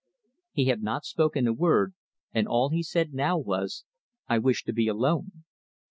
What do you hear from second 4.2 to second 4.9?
"I wish to be